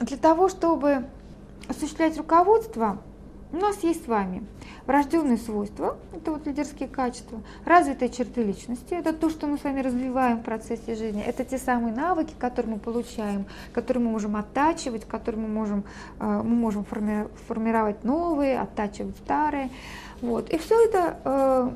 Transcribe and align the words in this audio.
для 0.00 0.16
того, 0.16 0.48
чтобы 0.48 1.04
осуществлять 1.68 2.16
руководство, 2.16 2.98
у 3.50 3.56
нас 3.56 3.82
есть 3.82 4.04
с 4.04 4.08
вами 4.08 4.46
врожденные 4.86 5.38
свойства, 5.38 5.96
это 6.14 6.32
вот 6.32 6.46
лидерские 6.46 6.88
качества, 6.88 7.40
развитые 7.64 8.10
черты 8.10 8.42
личности, 8.42 8.94
это 8.94 9.12
то, 9.12 9.30
что 9.30 9.46
мы 9.46 9.58
с 9.58 9.64
вами 9.64 9.80
развиваем 9.80 10.38
в 10.38 10.42
процессе 10.42 10.94
жизни, 10.94 11.22
это 11.22 11.44
те 11.44 11.58
самые 11.58 11.94
навыки, 11.94 12.34
которые 12.38 12.74
мы 12.74 12.78
получаем, 12.78 13.46
которые 13.72 14.04
мы 14.04 14.10
можем 14.10 14.36
оттачивать, 14.36 15.06
которые 15.06 15.42
мы 15.42 15.48
можем, 15.48 15.84
э, 16.20 16.42
мы 16.44 16.54
можем 16.56 16.84
формировать 16.84 18.04
новые, 18.04 18.60
оттачивать 18.60 19.16
старые. 19.16 19.70
Вот. 20.20 20.50
И 20.50 20.58
все 20.58 20.84
это 20.84 21.18
э, 21.24 21.70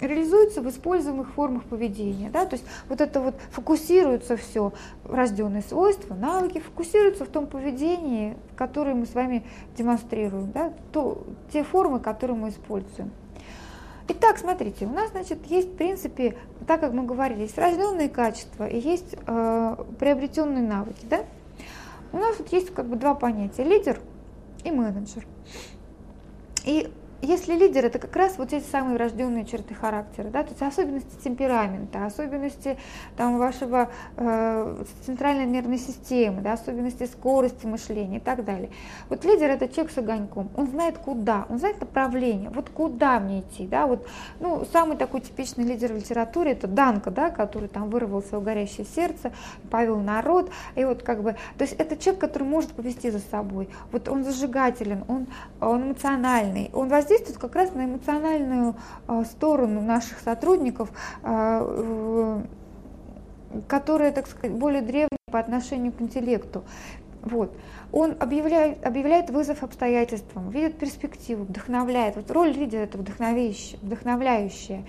реализуется 0.00 0.60
в 0.60 0.68
используемых 0.68 1.32
формах 1.32 1.64
поведения. 1.64 2.30
Да? 2.30 2.46
То 2.46 2.56
есть 2.56 2.66
вот 2.88 3.00
это 3.00 3.20
вот 3.20 3.34
фокусируется 3.50 4.36
все, 4.36 4.72
рожденные 5.04 5.62
свойства, 5.62 6.14
навыки, 6.14 6.60
фокусируются 6.60 7.24
в 7.24 7.28
том 7.28 7.46
поведении, 7.46 8.36
которое 8.56 8.94
мы 8.94 9.06
с 9.06 9.14
вами 9.14 9.44
демонстрируем, 9.76 10.50
да? 10.52 10.72
То, 10.92 11.24
те 11.52 11.64
формы, 11.64 12.00
которые 12.00 12.36
мы 12.36 12.50
используем. 12.50 13.10
Итак, 14.08 14.38
смотрите, 14.38 14.86
у 14.86 14.90
нас, 14.90 15.10
значит, 15.10 15.46
есть, 15.46 15.72
в 15.72 15.76
принципе, 15.76 16.36
так 16.66 16.80
как 16.80 16.92
мы 16.92 17.04
говорили, 17.04 17.40
есть 17.40 17.58
рожденные 17.58 18.08
качества 18.08 18.66
и 18.66 18.78
есть 18.78 19.16
э, 19.26 19.76
приобретенные 19.98 20.62
навыки, 20.62 21.04
да? 21.10 21.24
У 22.12 22.18
нас 22.18 22.38
вот 22.38 22.52
есть 22.52 22.72
как 22.72 22.86
бы 22.86 22.96
два 22.96 23.14
понятия, 23.14 23.64
лидер 23.64 24.00
и 24.62 24.70
менеджер. 24.70 25.26
И 26.64 26.88
если 27.22 27.54
лидер, 27.54 27.86
это 27.86 27.98
как 27.98 28.14
раз 28.14 28.36
вот 28.38 28.52
эти 28.52 28.64
самые 28.64 28.96
врожденные 28.96 29.44
черты 29.44 29.74
характера, 29.74 30.28
да, 30.28 30.42
то 30.42 30.50
есть 30.50 30.62
особенности 30.62 31.22
темперамента, 31.24 32.04
особенности 32.06 32.78
там, 33.16 33.38
вашего 33.38 33.90
э, 34.16 34.84
центральной 35.04 35.46
нервной 35.46 35.78
системы, 35.78 36.42
да, 36.42 36.52
особенности 36.52 37.06
скорости 37.06 37.66
мышления 37.66 38.18
и 38.18 38.20
так 38.20 38.44
далее. 38.44 38.70
Вот 39.08 39.24
лидер 39.24 39.50
это 39.50 39.68
человек 39.68 39.92
с 39.92 39.98
огоньком, 39.98 40.50
он 40.56 40.68
знает 40.68 40.98
куда, 40.98 41.46
он 41.48 41.58
знает 41.58 41.80
направление, 41.80 42.50
вот 42.50 42.70
куда 42.70 43.18
мне 43.18 43.40
идти, 43.40 43.66
да, 43.66 43.86
вот, 43.86 44.06
ну, 44.38 44.64
самый 44.72 44.96
такой 44.96 45.20
типичный 45.20 45.64
лидер 45.64 45.92
в 45.92 45.96
литературе 45.96 46.52
это 46.52 46.68
Данка, 46.68 47.10
да, 47.10 47.30
который 47.30 47.68
там 47.68 47.90
вырвал 47.90 48.22
свое 48.22 48.44
горящее 48.44 48.86
сердце, 48.86 49.32
повел 49.70 49.98
народ, 49.98 50.50
и 50.74 50.84
вот 50.84 51.02
как 51.02 51.22
бы, 51.22 51.32
то 51.56 51.64
есть 51.64 51.72
это 51.74 51.96
человек, 51.96 52.20
который 52.20 52.44
может 52.44 52.72
повести 52.72 53.10
за 53.10 53.20
собой, 53.20 53.68
вот 53.90 54.08
он 54.08 54.22
зажигателен, 54.22 55.04
он, 55.08 55.26
он 55.60 55.82
эмоциональный, 55.84 56.70
он 56.72 56.88
воздействует 56.88 57.15
воздействует 57.16 57.38
как 57.38 57.54
раз 57.54 57.74
на 57.74 57.84
эмоциональную 57.84 58.76
а, 59.06 59.24
сторону 59.24 59.80
наших 59.80 60.18
сотрудников, 60.20 60.90
а, 61.22 62.42
которая, 63.68 64.12
так 64.12 64.26
сказать, 64.26 64.52
более 64.56 64.82
древняя 64.82 65.08
по 65.30 65.38
отношению 65.38 65.92
к 65.92 66.00
интеллекту. 66.00 66.64
Вот. 67.22 67.56
Он 67.92 68.14
объявляет, 68.20 68.84
объявляет 68.84 69.30
вызов 69.30 69.62
обстоятельствам, 69.62 70.50
видит 70.50 70.78
перспективу, 70.78 71.44
вдохновляет. 71.44 72.16
Вот 72.16 72.30
роль 72.30 72.52
лидера 72.52 72.82
это 72.82 72.98
вдохновляющая. 72.98 73.78
вдохновляющая 73.82 74.84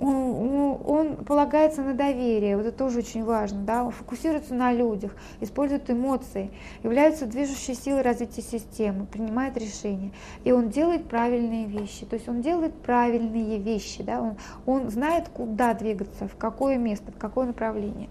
он 0.00 1.16
полагается 1.24 1.82
на 1.82 1.94
доверие, 1.94 2.56
вот 2.56 2.66
это 2.66 2.76
тоже 2.76 3.00
очень 3.00 3.24
важно, 3.24 3.62
да, 3.62 3.84
он 3.84 3.90
фокусируется 3.90 4.54
на 4.54 4.72
людях, 4.72 5.12
использует 5.40 5.90
эмоции, 5.90 6.50
является 6.82 7.26
движущей 7.26 7.74
силой 7.74 8.02
развития 8.02 8.42
системы, 8.42 9.06
принимает 9.06 9.56
решения, 9.56 10.12
и 10.44 10.52
он 10.52 10.70
делает 10.70 11.08
правильные 11.08 11.66
вещи, 11.66 12.06
то 12.06 12.16
есть 12.16 12.28
он 12.28 12.40
делает 12.40 12.74
правильные 12.74 13.58
вещи, 13.58 14.02
да, 14.02 14.20
он, 14.20 14.36
он 14.66 14.90
знает, 14.90 15.28
куда 15.28 15.74
двигаться, 15.74 16.28
в 16.28 16.36
какое 16.36 16.78
место, 16.78 17.12
в 17.12 17.18
какое 17.18 17.46
направление. 17.46 18.08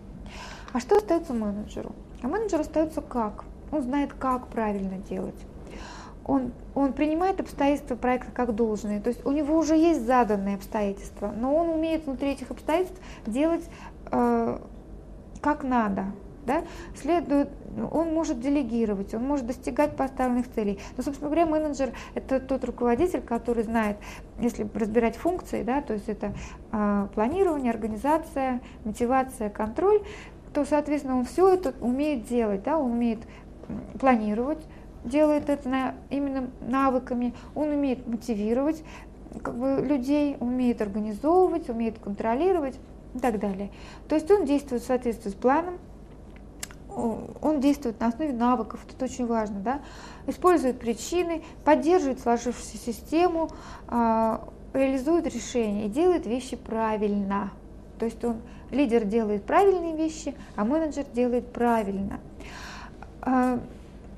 А 0.71 0.79
что 0.79 0.97
остается 0.97 1.33
менеджеру? 1.33 1.93
А 2.21 2.27
менеджер 2.27 2.59
остается 2.59 3.01
как? 3.01 3.45
Он 3.71 3.81
знает, 3.81 4.13
как 4.13 4.47
правильно 4.47 4.97
делать 5.09 5.35
он, 6.25 6.51
он 6.75 6.93
принимает 6.93 7.39
обстоятельства 7.39 7.95
проекта 7.95 8.31
как 8.31 8.53
должное. 8.53 9.01
То 9.01 9.09
есть 9.09 9.25
у 9.25 9.31
него 9.31 9.57
уже 9.57 9.75
есть 9.75 10.05
заданные 10.05 10.55
обстоятельства, 10.55 11.33
но 11.35 11.55
он 11.55 11.69
умеет 11.69 12.05
внутри 12.05 12.31
этих 12.31 12.51
обстоятельств 12.51 13.01
делать 13.25 13.63
э, 14.11 14.59
как 15.41 15.63
надо. 15.63 16.05
Да? 16.45 16.63
Следует, 16.95 17.49
он 17.91 18.13
может 18.13 18.39
делегировать, 18.39 19.13
он 19.13 19.23
может 19.23 19.45
достигать 19.45 19.95
поставленных 19.95 20.51
целей. 20.51 20.79
Но, 20.97 21.03
собственно 21.03 21.29
говоря, 21.29 21.45
менеджер– 21.45 21.91
это 22.15 22.39
тот 22.39 22.63
руководитель, 22.63 23.21
который 23.21 23.63
знает, 23.63 23.97
если 24.39 24.67
разбирать 24.73 25.15
функции, 25.15 25.63
да, 25.63 25.81
то 25.81 25.93
есть 25.93 26.09
это 26.09 26.33
э, 26.71 27.07
планирование, 27.13 27.71
организация, 27.71 28.61
мотивация, 28.83 29.49
контроль, 29.49 30.01
то, 30.53 30.65
соответственно, 30.65 31.17
он 31.17 31.25
все 31.25 31.53
это 31.53 31.73
умеет 31.81 32.25
делать, 32.25 32.63
да, 32.63 32.79
он 32.79 32.93
умеет 32.93 33.19
планировать, 33.99 34.65
делает 35.09 35.49
это 35.49 35.67
на, 35.67 35.95
именно 36.09 36.49
навыками, 36.61 37.33
он 37.55 37.69
умеет 37.69 38.07
мотивировать 38.07 38.83
как 39.43 39.55
бы, 39.57 39.85
людей, 39.85 40.37
умеет 40.39 40.81
организовывать, 40.81 41.69
умеет 41.69 41.99
контролировать 41.99 42.79
и 43.15 43.19
так 43.19 43.39
далее. 43.39 43.71
То 44.07 44.15
есть 44.15 44.29
он 44.31 44.45
действует 44.45 44.83
в 44.83 44.85
соответствии 44.85 45.29
с 45.29 45.35
планом, 45.35 45.77
он 47.41 47.61
действует 47.61 47.99
на 47.99 48.07
основе 48.07 48.33
навыков, 48.33 48.85
это 48.89 49.05
очень 49.05 49.25
важно, 49.27 49.59
да? 49.59 49.81
использует 50.27 50.79
причины, 50.79 51.43
поддерживает 51.63 52.19
сложившуюся 52.19 52.77
систему, 52.77 53.49
а, 53.87 54.47
реализует 54.73 55.27
решения 55.27 55.85
и 55.85 55.89
делает 55.89 56.25
вещи 56.25 56.55
правильно. 56.55 57.51
То 57.99 58.05
есть 58.05 58.23
он, 58.23 58.37
лидер 58.71 59.05
делает 59.05 59.43
правильные 59.43 59.95
вещи, 59.95 60.35
а 60.55 60.65
менеджер 60.65 61.05
делает 61.13 61.51
правильно. 61.51 62.19
А, 63.21 63.59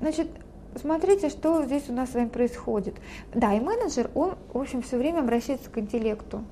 значит, 0.00 0.28
смотрите, 0.76 1.28
что 1.28 1.64
здесь 1.64 1.88
у 1.88 1.92
нас 1.92 2.10
с 2.10 2.14
вами 2.14 2.28
происходит. 2.28 2.96
Да, 3.34 3.54
и 3.54 3.60
менеджер, 3.60 4.10
он, 4.14 4.36
в 4.52 4.58
общем, 4.58 4.82
все 4.82 4.96
время 4.96 5.20
обращается 5.20 5.70
к 5.70 5.78
интеллекту 5.78 6.44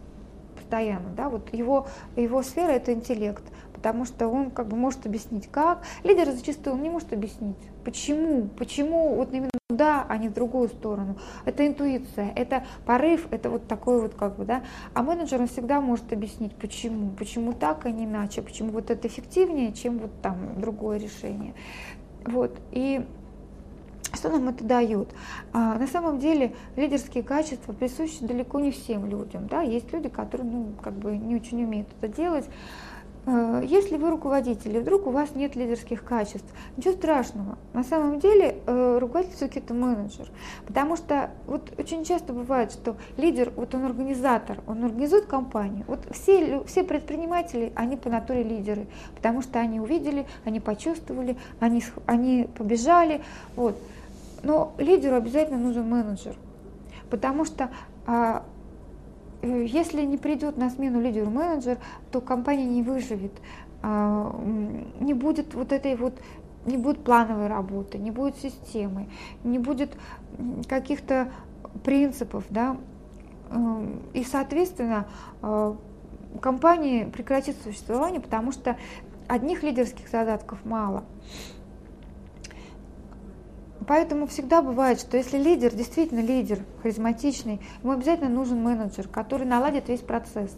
постоянно, 0.70 1.10
да, 1.16 1.28
вот 1.28 1.52
его, 1.52 1.88
его 2.16 2.42
сфера 2.42 2.70
это 2.70 2.92
интеллект, 2.92 3.42
потому 3.74 4.04
что 4.04 4.28
он 4.28 4.50
как 4.50 4.68
бы 4.68 4.76
может 4.76 5.04
объяснить 5.04 5.48
как. 5.48 5.82
Лидер 6.04 6.30
зачастую 6.30 6.76
он 6.76 6.82
не 6.82 6.90
может 6.90 7.12
объяснить, 7.12 7.56
почему, 7.84 8.48
почему 8.56 9.16
вот 9.16 9.32
именно 9.32 9.50
туда, 9.68 10.04
а 10.08 10.16
не 10.16 10.28
в 10.28 10.32
другую 10.32 10.68
сторону. 10.68 11.16
Это 11.44 11.66
интуиция, 11.66 12.32
это 12.36 12.64
порыв, 12.86 13.26
это 13.30 13.50
вот 13.50 13.66
такой 13.66 14.00
вот 14.00 14.14
как 14.14 14.36
бы, 14.36 14.44
да. 14.44 14.62
А 14.94 15.02
менеджер 15.02 15.40
он 15.40 15.48
всегда 15.48 15.80
может 15.80 16.12
объяснить, 16.12 16.54
почему, 16.54 17.10
почему 17.10 17.52
так, 17.52 17.86
а 17.86 17.90
не 17.90 18.04
иначе, 18.04 18.42
почему 18.42 18.70
вот 18.70 18.90
это 18.90 19.08
эффективнее, 19.08 19.72
чем 19.72 19.98
вот 19.98 20.10
там 20.22 20.60
другое 20.60 20.98
решение. 20.98 21.54
Вот, 22.26 22.58
и 22.70 23.06
что 24.12 24.28
нам 24.28 24.48
это 24.48 24.64
дает? 24.64 25.08
А, 25.52 25.78
на 25.78 25.86
самом 25.86 26.18
деле 26.18 26.54
лидерские 26.76 27.22
качества 27.22 27.72
присущи 27.72 28.24
далеко 28.24 28.60
не 28.60 28.70
всем 28.70 29.06
людям. 29.06 29.46
Да? 29.46 29.62
Есть 29.62 29.92
люди, 29.92 30.08
которые 30.08 30.50
ну, 30.50 30.72
как 30.82 30.94
бы 30.94 31.16
не 31.16 31.36
очень 31.36 31.62
умеют 31.64 31.88
это 32.00 32.08
делать. 32.14 32.46
А, 33.26 33.60
если 33.62 33.96
вы 33.96 34.10
руководитель, 34.10 34.76
и 34.76 34.80
вдруг 34.80 35.06
у 35.06 35.10
вас 35.10 35.34
нет 35.34 35.54
лидерских 35.54 36.04
качеств, 36.04 36.46
ничего 36.76 36.94
страшного. 36.94 37.58
На 37.72 37.84
самом 37.84 38.18
деле 38.18 38.56
э, 38.66 38.98
руководитель 38.98 39.36
все-таки 39.36 39.60
это 39.60 39.74
менеджер. 39.74 40.28
Потому 40.66 40.96
что 40.96 41.30
вот 41.46 41.72
очень 41.78 42.04
часто 42.04 42.32
бывает, 42.32 42.72
что 42.72 42.96
лидер, 43.16 43.52
вот 43.56 43.74
он 43.74 43.84
организатор, 43.84 44.58
он 44.66 44.84
организует 44.84 45.26
компанию. 45.26 45.84
Вот 45.86 46.00
все, 46.12 46.64
все 46.64 46.82
предприниматели, 46.82 47.72
они 47.74 47.96
по 47.96 48.08
натуре 48.08 48.42
лидеры, 48.42 48.86
потому 49.14 49.42
что 49.42 49.60
они 49.60 49.80
увидели, 49.80 50.26
они 50.44 50.60
почувствовали, 50.60 51.36
они, 51.60 51.82
они 52.06 52.48
побежали. 52.56 53.22
Вот. 53.54 53.76
Но 54.42 54.74
лидеру 54.78 55.16
обязательно 55.16 55.58
нужен 55.58 55.88
менеджер, 55.88 56.36
потому 57.10 57.44
что 57.44 57.70
а, 58.06 58.44
э, 59.42 59.64
если 59.66 60.02
не 60.02 60.16
придет 60.16 60.56
на 60.56 60.70
смену 60.70 61.00
лидеру 61.00 61.30
менеджер, 61.30 61.78
то 62.10 62.20
компания 62.20 62.64
не 62.64 62.82
выживет, 62.82 63.32
а, 63.82 64.34
не 65.00 65.14
будет 65.14 65.54
вот 65.54 65.72
этой 65.72 65.96
вот 65.96 66.14
не 66.66 66.76
будет 66.76 67.02
плановой 67.02 67.46
работы, 67.46 67.98
не 67.98 68.10
будет 68.10 68.36
системы, 68.36 69.08
не 69.44 69.58
будет 69.58 69.96
каких-то 70.68 71.32
принципов, 71.84 72.44
да, 72.50 72.76
эм, 73.50 74.02
и, 74.12 74.24
соответственно, 74.24 75.06
э, 75.42 75.74
компания 76.40 77.06
прекратит 77.06 77.56
существование, 77.62 78.20
потому 78.20 78.52
что 78.52 78.76
одних 79.26 79.62
лидерских 79.62 80.08
задатков 80.08 80.64
мало. 80.64 81.04
Поэтому 83.86 84.26
всегда 84.26 84.62
бывает, 84.62 85.00
что 85.00 85.16
если 85.16 85.38
лидер 85.38 85.74
действительно 85.74 86.20
лидер, 86.20 86.60
харизматичный, 86.82 87.60
ему 87.82 87.92
обязательно 87.92 88.28
нужен 88.28 88.62
менеджер, 88.62 89.08
который 89.08 89.46
наладит 89.46 89.88
весь 89.88 90.00
процесс. 90.00 90.50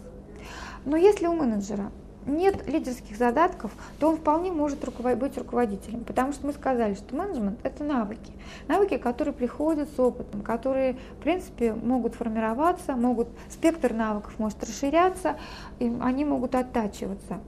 Но 0.85 0.97
если 0.97 1.27
у 1.27 1.33
менеджера 1.33 1.91
нет 2.25 2.67
лидерских 2.67 3.17
задатков, 3.17 3.71
то 3.99 4.09
он 4.09 4.17
вполне 4.17 4.51
может 4.51 4.79
быть 5.17 5.37
руководителем, 5.37 6.03
потому 6.03 6.33
что 6.33 6.47
мы 6.47 6.53
сказали, 6.53 6.93
что 6.93 7.15
менеджмент– 7.15 7.59
это 7.63 7.83
навыки. 7.83 8.31
Навыки, 8.67 8.97
которые 8.97 9.33
приходят 9.33 9.89
с 9.89 9.99
опытом, 9.99 10.41
которые, 10.41 10.97
в 11.17 11.21
принципе, 11.21 11.73
могут 11.73 12.15
формироваться, 12.15 12.95
могут, 12.95 13.29
спектр 13.49 13.93
навыков 13.93 14.33
может 14.37 14.63
расширяться, 14.63 15.37
и 15.79 15.93
они 16.01 16.25
могут 16.25 16.55
оттачиваться. 16.55 17.39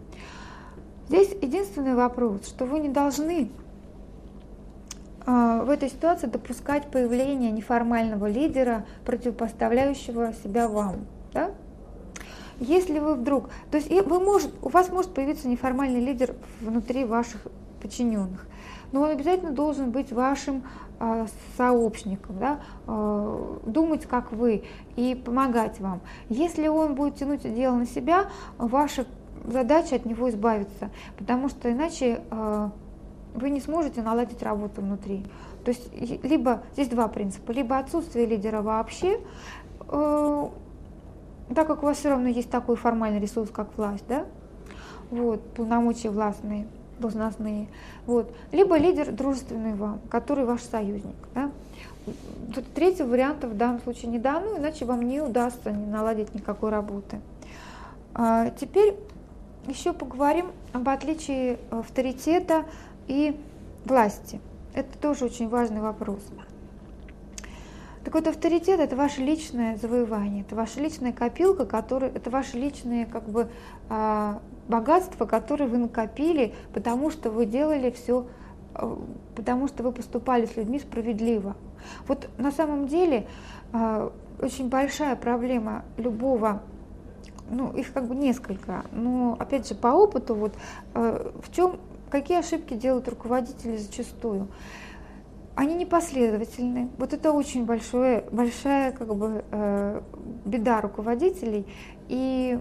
Здесь 1.07 1.31
единственный 1.41 1.95
вопрос, 1.95 2.47
что 2.47 2.65
вы 2.65 2.79
не 2.79 2.89
должны 2.89 3.51
в 5.25 5.69
этой 5.69 5.89
ситуации 5.89 6.27
допускать 6.27 6.91
появление 6.91 7.51
неформального 7.51 8.27
лидера, 8.27 8.85
противопоставляющего 9.05 10.33
себя 10.43 10.67
вам. 10.67 11.07
Да? 11.33 11.51
Если 12.59 12.99
вы 12.99 13.15
вдруг, 13.15 13.49
то 13.69 13.77
есть 13.77 13.89
вы 13.89 14.19
может, 14.19 14.51
у 14.61 14.69
вас 14.69 14.89
может 14.89 15.13
появиться 15.13 15.47
неформальный 15.47 15.99
лидер 15.99 16.35
внутри 16.61 17.03
ваших 17.03 17.47
подчиненных, 17.81 18.47
но 18.91 19.01
он 19.01 19.09
обязательно 19.09 19.51
должен 19.51 19.91
быть 19.91 20.13
вашим 20.13 20.63
э, 20.99 21.25
сообщником, 21.57 22.39
да, 22.39 22.61
э, 22.87 23.57
думать 23.65 24.05
как 24.05 24.31
вы 24.31 24.63
и 24.95 25.15
помогать 25.15 25.81
вам. 25.81 25.99
Если 26.29 26.67
он 26.67 26.95
будет 26.95 27.15
тянуть 27.15 27.41
дело 27.41 27.75
на 27.75 27.85
себя, 27.85 28.27
ваша 28.57 29.05
задача 29.43 29.97
от 29.97 30.05
него 30.05 30.29
избавиться, 30.29 30.91
потому 31.17 31.49
что 31.49 31.69
иначе 31.71 32.21
вы 33.35 33.49
не 33.49 33.61
сможете 33.61 34.01
наладить 34.01 34.41
работу 34.41 34.81
внутри. 34.81 35.25
То 35.63 35.71
есть 35.71 35.91
либо 36.23 36.63
здесь 36.73 36.87
два 36.87 37.07
принципа, 37.07 37.51
либо 37.51 37.77
отсутствие 37.77 38.25
лидера 38.25 38.61
вообще, 38.61 39.19
э, 39.89 40.47
так 41.53 41.67
как 41.67 41.83
у 41.83 41.85
вас 41.85 41.97
все 41.97 42.09
равно 42.09 42.27
есть 42.27 42.49
такой 42.49 42.75
формальный 42.75 43.19
ресурс, 43.19 43.49
как 43.49 43.75
власть, 43.77 44.05
да, 44.07 44.25
вот, 45.11 45.41
полномочия 45.53 46.09
властные, 46.09 46.67
должностные, 46.99 47.67
вот, 48.05 48.33
либо 48.51 48.77
лидер 48.77 49.11
дружественный 49.11 49.73
вам, 49.73 49.99
который 50.09 50.45
ваш 50.45 50.61
союзник, 50.61 51.15
да. 51.33 51.51
Тут 52.53 52.71
третьего 52.73 53.07
варианта 53.07 53.47
в 53.47 53.57
данном 53.57 53.81
случае 53.81 54.11
не 54.11 54.19
дано, 54.19 54.57
иначе 54.57 54.85
вам 54.85 55.01
не 55.01 55.21
удастся 55.21 55.71
не 55.71 55.87
наладить 55.87 56.33
никакой 56.35 56.69
работы. 56.69 57.19
А 58.13 58.51
теперь 58.51 58.95
еще 59.67 59.93
поговорим 59.93 60.51
об 60.73 60.87
отличии 60.87 61.57
авторитета 61.71 62.65
и 63.07 63.39
власти. 63.85 64.39
Это 64.73 64.97
тоже 64.97 65.25
очень 65.25 65.47
важный 65.47 65.81
вопрос. 65.81 66.21
Так 68.05 68.13
вот, 68.13 68.27
авторитет– 68.27 68.79
это 68.81 68.95
ваше 68.95 69.21
личное 69.21 69.77
завоевание, 69.77 70.43
это 70.43 70.55
ваша 70.55 70.79
личная 70.79 71.11
копилка, 71.11 71.65
который, 71.65 72.09
это 72.09 72.29
ваше 72.29 72.55
личное 72.55 73.07
как 73.07 73.27
бы, 73.27 73.49
а, 73.89 74.41
богатство, 74.67 75.25
которое 75.25 75.65
вы 75.65 75.79
накопили, 75.79 76.53
потому 76.71 77.09
что 77.09 77.31
вы 77.31 77.47
делали 77.47 77.89
все, 77.89 78.27
а, 78.75 78.95
потому 79.35 79.67
что 79.67 79.81
вы 79.81 79.91
поступали 79.91 80.45
с 80.45 80.55
людьми 80.55 80.77
справедливо. 80.77 81.55
Вот 82.07 82.29
на 82.37 82.51
самом 82.51 82.87
деле 82.87 83.25
а, 83.73 84.11
очень 84.39 84.69
большая 84.69 85.15
проблема 85.15 85.83
любого 85.97 86.61
ну, 87.49 87.71
их 87.71 87.91
как 87.91 88.07
бы 88.07 88.15
несколько, 88.15 88.85
но 88.91 89.35
опять 89.39 89.67
же 89.67 89.73
по 89.73 89.87
опыту, 89.87 90.33
вот 90.33 90.53
в 90.93 91.51
чем, 91.51 91.79
какие 92.19 92.39
ошибки 92.39 92.73
делают 92.73 93.07
руководители 93.07 93.77
зачастую 93.77 94.47
они 95.55 95.73
непоследовательны. 95.73 96.89
Вот 96.97 97.13
это 97.13 97.31
очень 97.31 97.65
большое, 97.65 98.25
большая 98.31 98.91
как 98.91 99.15
бы, 99.15 99.45
э, 99.49 100.01
беда 100.45 100.81
руководителей 100.81 101.65
и 102.09 102.59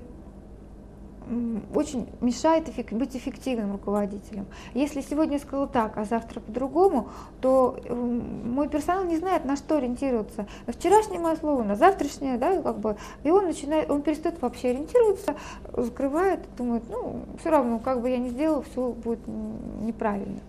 очень 1.74 2.08
мешает 2.20 2.70
быть 2.92 3.16
эффективным 3.16 3.72
руководителем. 3.72 4.46
Если 4.74 5.00
сегодня 5.00 5.34
я 5.34 5.38
сказал 5.38 5.68
так, 5.68 5.96
а 5.96 6.04
завтра 6.04 6.40
по-другому, 6.40 7.08
то 7.40 7.78
мой 7.88 8.68
персонал 8.68 9.04
не 9.04 9.16
знает, 9.16 9.44
на 9.44 9.56
что 9.56 9.76
ориентироваться. 9.76 10.46
На 10.66 10.72
вчерашнее 10.72 11.20
мое 11.20 11.36
слово, 11.36 11.62
на 11.62 11.76
завтрашнее, 11.76 12.38
да, 12.38 12.60
как 12.60 12.78
бы, 12.78 12.96
и 13.22 13.30
он 13.30 13.46
начинает, 13.46 13.90
он 13.90 14.02
перестает 14.02 14.40
вообще 14.42 14.70
ориентироваться, 14.70 15.36
закрывает, 15.72 16.40
думает, 16.56 16.84
ну, 16.88 17.20
все 17.40 17.50
равно, 17.50 17.78
как 17.78 18.00
бы 18.02 18.10
я 18.10 18.18
не 18.18 18.30
сделал, 18.30 18.62
все 18.62 18.90
будет 18.90 19.20
неправильно. 19.26 20.40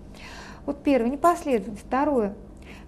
Вот 0.65 0.81
первое, 0.83 1.09
непоследовательность. 1.09 1.85
Второе, 1.85 2.33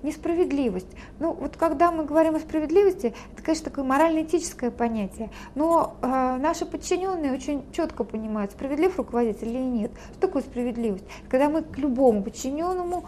несправедливость. 0.03 0.87
Ну, 1.19 1.33
вот 1.33 1.57
когда 1.57 1.91
мы 1.91 2.05
говорим 2.05 2.35
о 2.35 2.39
справедливости, 2.39 3.13
это, 3.33 3.43
конечно, 3.43 3.65
такое 3.65 3.83
морально-этическое 3.85 4.71
понятие, 4.71 5.29
но 5.55 5.95
э, 6.01 6.37
наши 6.37 6.65
подчиненные 6.65 7.33
очень 7.33 7.63
четко 7.71 8.03
понимают, 8.03 8.51
справедлив 8.51 8.97
руководитель 8.97 9.49
или 9.49 9.57
нет. 9.57 9.91
Что 10.11 10.21
такое 10.21 10.41
справедливость? 10.41 11.05
Когда 11.29 11.49
мы 11.49 11.63
к 11.63 11.77
любому 11.77 12.23
подчиненному 12.23 13.03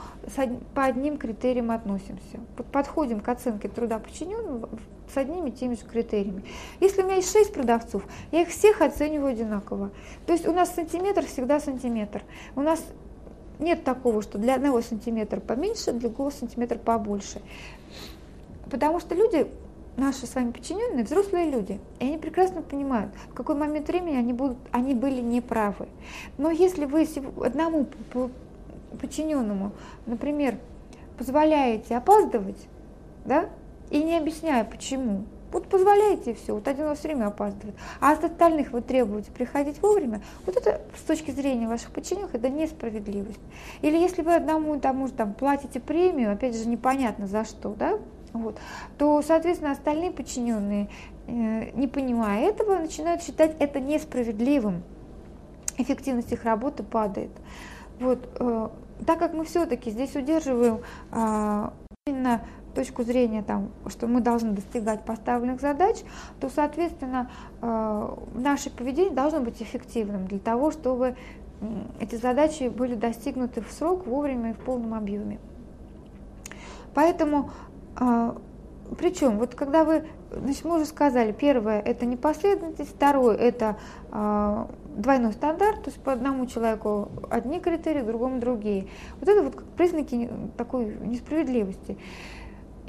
по 0.73 0.83
одним 0.83 1.17
критериям 1.17 1.71
относимся. 1.71 2.39
Подходим 2.71 3.19
к 3.19 3.29
оценке 3.29 3.67
труда 3.67 3.99
подчиненного 3.99 4.69
с 5.11 5.17
одними 5.17 5.49
и 5.49 5.51
теми 5.51 5.75
же 5.75 5.81
критериями. 5.81 6.43
Если 6.79 7.01
у 7.01 7.05
меня 7.05 7.15
есть 7.15 7.31
6 7.31 7.53
продавцов, 7.53 8.03
я 8.31 8.41
их 8.41 8.49
всех 8.49 8.81
оцениваю 8.81 9.31
одинаково. 9.31 9.91
То 10.25 10.33
есть 10.33 10.47
у 10.47 10.53
нас 10.53 10.73
сантиметр 10.73 11.25
всегда 11.25 11.59
сантиметр. 11.59 12.21
У 12.55 12.61
нас 12.61 12.83
нет 13.59 13.83
такого, 13.83 14.21
что 14.21 14.37
для 14.37 14.55
одного 14.55 14.81
сантиметра 14.81 15.39
поменьше, 15.39 15.91
для 15.91 16.09
другого 16.09 16.29
сантиметра 16.29 16.77
побольше. 16.77 17.41
Потому 18.69 18.99
что 18.99 19.15
люди, 19.15 19.47
наши 19.97 20.25
с 20.25 20.35
вами 20.35 20.51
подчиненные, 20.51 21.03
взрослые 21.03 21.49
люди, 21.49 21.79
и 21.99 22.05
они 22.05 22.17
прекрасно 22.17 22.61
понимают, 22.61 23.13
в 23.29 23.33
какой 23.33 23.55
момент 23.55 23.87
времени 23.87 24.15
они, 24.15 24.33
будут, 24.33 24.57
они 24.71 24.93
были 24.93 25.21
неправы. 25.21 25.87
Но 26.37 26.49
если 26.49 26.85
вы 26.85 27.07
одному 27.43 27.87
подчиненному, 28.99 29.71
например, 30.05 30.57
позволяете 31.17 31.97
опаздывать, 31.97 32.67
да, 33.25 33.49
и 33.89 34.01
не 34.01 34.17
объясняя 34.17 34.63
почему, 34.63 35.25
вот 35.51 35.67
позволяете 35.67 36.33
все, 36.35 36.53
вот 36.53 36.67
один 36.67 36.85
у 36.85 36.89
вас 36.89 36.99
все 36.99 37.07
время 37.09 37.27
опаздывает. 37.27 37.75
А 37.99 38.11
от 38.11 38.23
остальных 38.23 38.71
вы 38.71 38.81
требуете 38.81 39.31
приходить 39.31 39.81
вовремя. 39.81 40.21
Вот 40.45 40.55
это 40.55 40.81
с 40.95 41.01
точки 41.01 41.31
зрения 41.31 41.67
ваших 41.67 41.91
подчиненных, 41.91 42.35
это 42.35 42.49
несправедливость. 42.49 43.39
Или 43.81 43.97
если 43.97 44.21
вы 44.21 44.35
одному 44.35 44.79
тому 44.79 45.09
там, 45.09 45.33
платите 45.33 45.79
премию, 45.79 46.31
опять 46.31 46.55
же 46.55 46.67
непонятно 46.67 47.27
за 47.27 47.45
что, 47.45 47.73
да, 47.73 47.99
вот, 48.33 48.57
то, 48.97 49.21
соответственно, 49.21 49.71
остальные 49.71 50.11
подчиненные, 50.11 50.89
э, 51.27 51.71
не 51.71 51.87
понимая 51.87 52.47
этого, 52.47 52.77
начинают 52.77 53.23
считать 53.23 53.55
это 53.59 53.79
несправедливым. 53.79 54.83
Эффективность 55.77 56.31
их 56.31 56.43
работы 56.43 56.83
падает. 56.83 57.31
Вот, 57.99 58.29
э, 58.39 58.69
так 59.05 59.17
как 59.17 59.33
мы 59.33 59.45
все-таки 59.45 59.89
здесь 59.89 60.15
удерживаем 60.15 60.81
э, 61.11 61.69
именно 62.05 62.41
точку 62.79 63.03
зрения, 63.03 63.43
там, 63.43 63.71
что 63.87 64.07
мы 64.07 64.21
должны 64.21 64.51
достигать 64.51 65.03
поставленных 65.03 65.59
задач, 65.59 65.97
то, 66.39 66.49
соответственно, 66.49 67.29
э, 67.61 68.15
наше 68.35 68.69
поведение 68.69 69.13
должно 69.13 69.41
быть 69.41 69.61
эффективным 69.61 70.27
для 70.27 70.39
того, 70.39 70.71
чтобы 70.71 71.17
эти 71.99 72.15
задачи 72.15 72.69
были 72.69 72.95
достигнуты 72.95 73.61
в 73.61 73.69
срок, 73.73 74.07
вовремя 74.07 74.51
и 74.51 74.53
в 74.53 74.59
полном 74.59 74.93
объеме. 74.93 75.39
Поэтому, 76.93 77.51
э, 77.99 78.31
причем, 78.97 79.39
вот 79.39 79.55
когда 79.55 79.83
вы, 79.83 80.05
значит, 80.31 80.63
мы 80.63 80.77
уже 80.77 80.85
сказали, 80.85 81.33
первое– 81.33 81.81
это 81.85 82.05
непоследовательность, 82.05 82.95
второе– 82.95 83.35
это 83.37 83.75
э, 84.09 84.65
двойной 84.95 85.33
стандарт, 85.33 85.83
то 85.83 85.89
есть 85.89 86.01
по 86.01 86.13
одному 86.13 86.45
человеку 86.45 87.09
одни 87.29 87.59
критерии, 87.59 88.03
другому 88.03 88.39
другие. 88.39 88.87
Вот 89.19 89.27
это 89.27 89.43
вот 89.43 89.63
признаки 89.75 90.29
такой 90.55 90.97
несправедливости. 91.01 91.97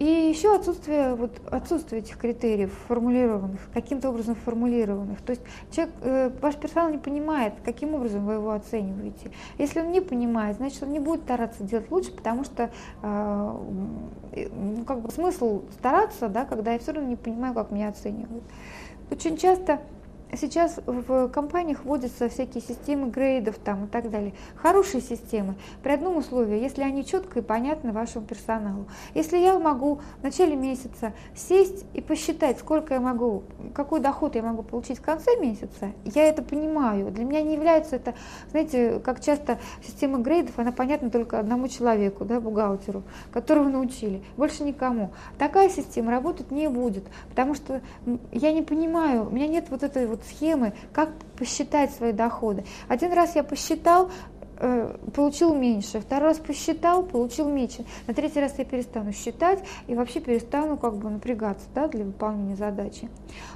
И 0.01 0.31
еще 0.31 0.57
отсутствие, 0.57 1.15
вот, 1.15 1.31
отсутствие 1.51 2.01
этих 2.01 2.17
критериев 2.17 2.73
формулированных, 2.89 3.61
каким-то 3.75 4.09
образом 4.09 4.35
формулированных. 4.35 5.21
То 5.21 5.33
есть 5.33 5.43
человек, 5.71 5.95
э, 6.01 6.31
ваш 6.41 6.57
персонал 6.57 6.91
не 6.91 6.97
понимает, 6.97 7.53
каким 7.63 7.95
образом 7.95 8.25
вы 8.25 8.33
его 8.33 8.51
оцениваете. 8.53 9.31
Если 9.59 9.79
он 9.79 9.93
не 9.93 10.01
понимает, 10.01 10.57
значит 10.57 10.83
он 10.83 10.93
не 10.93 11.01
будет 11.01 11.21
стараться 11.25 11.65
делать 11.65 11.91
лучше, 11.91 12.13
потому 12.13 12.45
что 12.45 12.71
э, 13.03 13.55
ну, 14.33 14.85
как 14.87 15.03
бы 15.03 15.11
смысл 15.11 15.65
стараться, 15.75 16.31
да, 16.31 16.47
когда 16.47 16.73
я 16.73 16.79
все 16.79 16.93
равно 16.93 17.07
не 17.07 17.17
понимаю, 17.17 17.53
как 17.53 17.71
меня 17.71 17.91
оценивают. 17.91 18.45
Очень 19.11 19.37
часто 19.37 19.83
Сейчас 20.37 20.79
в 20.87 21.29
компаниях 21.29 21.85
вводятся 21.85 22.29
всякие 22.29 22.63
системы 22.63 23.09
грейдов 23.09 23.59
там 23.59 23.87
и 23.87 23.89
так 23.89 24.11
далее. 24.11 24.33
Хорошие 24.55 25.01
системы 25.01 25.57
при 25.83 25.93
одном 25.93 26.17
условии, 26.17 26.61
если 26.61 26.83
они 26.83 27.05
четко 27.05 27.41
и 27.41 27.43
понятны 27.43 27.93
вашему 27.93 28.25
персоналу. 28.25 28.87
Если 29.15 29.39
я 29.39 29.59
могу 29.59 30.01
в 30.21 30.23
начале 30.23 30.55
месяца 30.55 31.13
сесть 31.35 31.85
и 31.95 32.01
посчитать, 32.01 32.59
сколько 32.59 32.95
я 32.95 33.01
могу, 33.01 33.43
какой 33.75 34.01
доход 34.01 34.37
я 34.37 34.43
могу 34.43 34.63
получить 34.63 34.99
в 34.99 35.03
конце 35.03 35.37
месяца, 35.41 35.93
я 36.05 36.25
это 36.25 36.43
понимаю. 36.43 37.11
Для 37.11 37.25
меня 37.25 37.43
не 37.43 37.55
является 37.55 37.97
это, 37.97 38.15
знаете, 38.51 39.01
как 39.01 39.21
часто 39.21 39.59
система 39.85 40.19
грейдов, 40.19 40.59
она 40.59 40.71
понятна 40.71 41.11
только 41.11 41.41
одному 41.41 41.67
человеку, 41.69 42.25
да, 42.25 42.41
бухгалтеру, 42.41 43.03
которого 43.33 43.69
научили, 43.69 44.23
больше 44.37 44.63
никому. 44.63 45.11
Такая 45.39 45.69
система 45.69 46.13
работать 46.13 46.51
не 46.51 46.69
будет, 46.69 47.05
потому 47.31 47.55
что 47.55 47.81
я 48.31 48.53
не 48.53 48.63
понимаю, 48.63 49.27
у 49.27 49.31
меня 49.31 49.49
нет 49.49 49.67
вот 49.71 49.83
этой 49.83 50.07
вот 50.07 50.20
схемы, 50.25 50.73
как 50.93 51.11
посчитать 51.39 51.91
свои 51.93 52.13
доходы. 52.13 52.65
Один 52.89 53.13
раз 53.13 53.37
я 53.37 53.43
посчитал, 53.43 54.11
э, 54.59 54.97
получил 55.15 55.55
меньше, 55.55 56.01
второй 56.01 56.29
раз 56.29 56.39
посчитал, 56.39 57.03
получил 57.03 57.49
меньше. 57.49 57.85
На 58.07 58.15
третий 58.15 58.41
раз 58.41 58.59
я 58.59 58.65
перестану 58.65 59.13
считать 59.13 59.61
и 59.87 59.95
вообще 59.95 60.21
перестану 60.21 60.77
как 60.77 60.97
бы 60.97 61.09
напрягаться 61.11 61.67
да, 61.75 61.89
для 61.89 62.05
выполнения 62.05 62.57
задачи. 62.57 63.09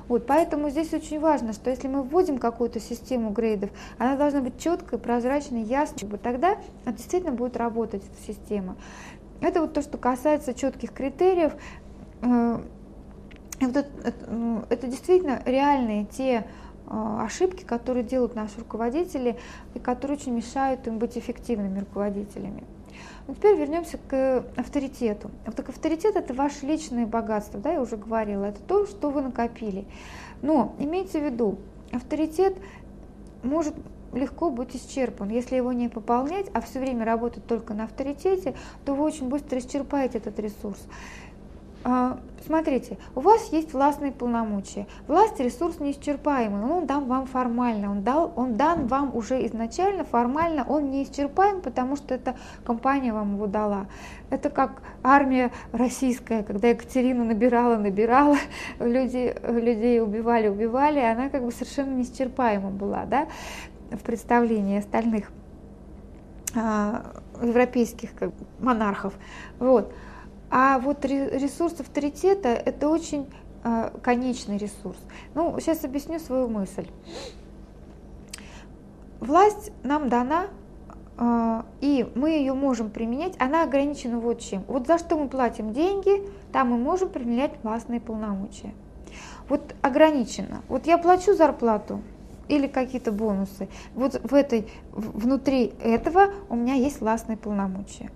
Вот, 0.08 0.26
поэтому 0.26 0.70
здесь 0.70 0.92
очень 0.92 1.20
важно, 1.20 1.52
что 1.52 1.70
если 1.70 1.88
мы 1.88 2.02
вводим 2.02 2.38
какую-то 2.38 2.80
систему 2.80 3.30
грейдов, 3.30 3.70
она 3.98 4.16
должна 4.16 4.40
быть 4.40 4.58
четкой, 4.58 4.98
прозрачной, 4.98 5.62
ясной, 5.62 6.18
тогда 6.18 6.56
действительно 6.86 7.32
будет 7.32 7.56
работать 7.56 8.02
эта 8.02 8.32
система. 8.32 8.76
Это 9.40 9.60
вот 9.60 9.74
то, 9.74 9.82
что 9.82 9.98
касается 9.98 10.54
четких 10.54 10.92
критериев. 10.92 11.52
Э, 13.64 13.66
вот 13.66 13.76
это, 13.76 13.90
это, 14.08 14.66
это 14.70 14.86
действительно 14.86 15.42
реальные 15.44 16.06
те 16.06 16.46
э, 16.86 17.18
ошибки, 17.20 17.64
которые 17.64 18.04
делают 18.04 18.34
наши 18.34 18.58
руководители 18.58 19.36
и 19.74 19.78
которые 19.78 20.18
очень 20.18 20.34
мешают 20.34 20.86
им 20.86 20.98
быть 20.98 21.16
эффективными 21.16 21.80
руководителями. 21.80 22.64
Но 23.26 23.34
теперь 23.34 23.56
вернемся 23.56 23.98
к 23.98 24.44
авторитету. 24.56 25.30
Вот 25.46 25.56
так 25.56 25.68
авторитет 25.70 26.16
это 26.16 26.34
ваше 26.34 26.66
личное 26.66 27.06
богатство, 27.06 27.58
да, 27.58 27.72
я 27.72 27.80
уже 27.80 27.96
говорила, 27.96 28.44
это 28.44 28.60
то, 28.60 28.86
что 28.86 29.10
вы 29.10 29.22
накопили. 29.22 29.86
Но 30.42 30.74
имейте 30.78 31.20
в 31.20 31.24
виду, 31.24 31.58
авторитет 31.90 32.54
может 33.42 33.74
легко 34.12 34.50
быть 34.50 34.76
исчерпан. 34.76 35.28
Если 35.30 35.56
его 35.56 35.72
не 35.72 35.88
пополнять, 35.88 36.46
а 36.52 36.60
все 36.60 36.78
время 36.78 37.04
работать 37.04 37.46
только 37.46 37.74
на 37.74 37.84
авторитете, 37.84 38.54
то 38.84 38.94
вы 38.94 39.04
очень 39.04 39.28
быстро 39.28 39.58
исчерпаете 39.58 40.18
этот 40.18 40.38
ресурс. 40.38 40.78
А, 41.86 42.18
смотрите, 42.46 42.96
у 43.14 43.20
вас 43.20 43.52
есть 43.52 43.74
властные 43.74 44.10
полномочия. 44.10 44.86
Власть 45.06 45.38
ресурс 45.38 45.80
неисчерпаемый, 45.80 46.62
он 46.64 46.86
дан 46.86 47.04
вам 47.04 47.26
формально, 47.26 47.90
он, 47.90 48.02
дал, 48.02 48.32
он 48.36 48.54
дан 48.54 48.86
вам 48.86 49.14
уже 49.14 49.44
изначально, 49.46 50.04
формально 50.04 50.64
он 50.66 50.90
неисчерпаем, 50.90 51.60
потому 51.60 51.96
что 51.96 52.14
эта 52.14 52.36
компания 52.64 53.12
вам 53.12 53.34
его 53.34 53.46
дала. 53.46 53.86
Это 54.30 54.48
как 54.48 54.80
армия 55.02 55.50
российская, 55.72 56.42
когда 56.42 56.68
Екатерина 56.68 57.22
набирала, 57.22 57.76
набирала, 57.76 58.38
люди, 58.78 59.36
людей 59.46 60.00
убивали, 60.00 60.48
убивали, 60.48 61.00
она 61.00 61.28
как 61.28 61.44
бы 61.44 61.52
совершенно 61.52 61.94
неисчерпаема 61.96 62.70
была, 62.70 63.04
да, 63.04 63.28
в 63.90 63.98
представлении 63.98 64.78
остальных 64.78 65.30
а, 66.56 67.04
европейских 67.42 68.14
как, 68.14 68.30
монархов. 68.58 69.12
Вот. 69.58 69.92
А 70.50 70.78
вот 70.78 71.04
ресурс 71.04 71.80
авторитета– 71.80 72.48
это 72.66 72.88
очень 72.88 73.26
э, 73.64 73.90
конечный 74.02 74.58
ресурс. 74.58 74.98
Ну, 75.34 75.58
сейчас 75.58 75.84
объясню 75.84 76.18
свою 76.18 76.48
мысль. 76.48 76.86
Власть 79.20 79.72
нам 79.82 80.08
дана, 80.08 80.46
э, 81.18 81.62
и 81.80 82.08
мы 82.14 82.30
ее 82.30 82.54
можем 82.54 82.90
применять, 82.90 83.34
она 83.40 83.62
ограничена 83.64 84.18
вот 84.18 84.40
чем. 84.40 84.64
Вот 84.68 84.86
за 84.86 84.98
что 84.98 85.16
мы 85.16 85.28
платим 85.28 85.72
деньги, 85.72 86.22
там 86.52 86.70
мы 86.70 86.78
можем 86.78 87.08
применять 87.08 87.52
властные 87.62 88.00
полномочия. 88.00 88.74
Вот 89.48 89.74
ограничено. 89.82 90.62
Вот 90.68 90.86
я 90.86 90.98
плачу 90.98 91.34
зарплату, 91.34 92.00
или 92.48 92.66
какие-то 92.66 93.12
бонусы. 93.12 93.68
Вот 93.94 94.20
в 94.22 94.34
этой, 94.34 94.68
внутри 94.92 95.72
этого 95.82 96.28
у 96.48 96.56
меня 96.56 96.74
есть 96.74 97.00
властные 97.00 97.36
полномочия 97.36 98.10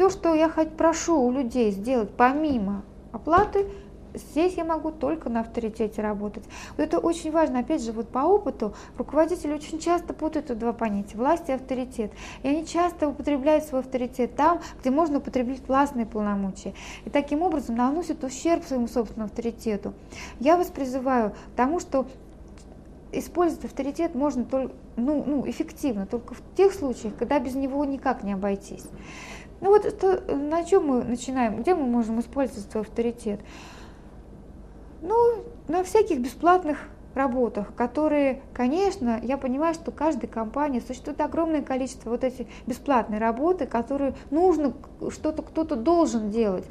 все, 0.00 0.08
что 0.08 0.34
я 0.34 0.48
хоть 0.48 0.70
прошу 0.78 1.20
у 1.20 1.30
людей 1.30 1.72
сделать 1.72 2.08
помимо 2.16 2.84
оплаты, 3.12 3.66
здесь 4.14 4.54
я 4.54 4.64
могу 4.64 4.92
только 4.92 5.28
на 5.28 5.40
авторитете 5.40 6.00
работать. 6.00 6.42
Вот 6.78 6.82
это 6.82 6.98
очень 6.98 7.30
важно, 7.30 7.58
опять 7.58 7.84
же, 7.84 7.92
вот 7.92 8.08
по 8.08 8.20
опыту 8.20 8.72
руководители 8.96 9.52
очень 9.52 9.78
часто 9.78 10.14
путают 10.14 10.50
эти 10.50 10.56
два 10.56 10.72
понятия, 10.72 11.18
власть 11.18 11.50
и 11.50 11.52
авторитет. 11.52 12.12
И 12.42 12.48
они 12.48 12.64
часто 12.64 13.08
употребляют 13.08 13.64
свой 13.64 13.82
авторитет 13.82 14.36
там, 14.36 14.62
где 14.80 14.90
можно 14.90 15.18
употреблять 15.18 15.68
властные 15.68 16.06
полномочия. 16.06 16.72
И 17.04 17.10
таким 17.10 17.42
образом 17.42 17.76
наносят 17.76 18.24
ущерб 18.24 18.64
своему 18.64 18.88
собственному 18.88 19.26
авторитету. 19.26 19.92
Я 20.38 20.56
вас 20.56 20.68
призываю 20.68 21.32
к 21.32 21.56
тому, 21.56 21.78
что 21.78 22.06
использовать 23.12 23.64
авторитет 23.66 24.14
можно 24.14 24.44
только, 24.44 24.72
ну, 24.96 25.24
ну, 25.26 25.50
эффективно 25.50 26.06
только 26.06 26.34
в 26.34 26.42
тех 26.56 26.72
случаях, 26.72 27.14
когда 27.16 27.38
без 27.38 27.54
него 27.54 27.84
никак 27.84 28.22
не 28.22 28.32
обойтись. 28.32 28.86
Ну 29.60 29.68
вот 29.68 29.84
это, 29.84 30.22
на 30.34 30.64
чем 30.64 30.86
мы 30.86 31.04
начинаем, 31.04 31.60
где 31.60 31.74
мы 31.74 31.86
можем 31.86 32.20
использовать 32.20 32.70
свой 32.70 32.82
авторитет? 32.82 33.40
Ну, 35.02 35.44
на 35.68 35.84
всяких 35.84 36.20
бесплатных 36.20 36.78
работах, 37.14 37.74
которые, 37.74 38.42
конечно, 38.54 39.20
я 39.22 39.36
понимаю, 39.36 39.74
что 39.74 39.90
каждой 39.90 40.28
компании 40.28 40.80
существует 40.80 41.20
огромное 41.20 41.62
количество 41.62 42.10
вот 42.10 42.24
этих 42.24 42.46
бесплатной 42.66 43.18
работы, 43.18 43.66
которые 43.66 44.14
нужно, 44.30 44.72
что-то 45.10 45.42
кто-то 45.42 45.76
должен 45.76 46.30
делать. 46.30 46.64